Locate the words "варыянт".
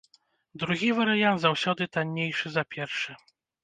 1.01-1.39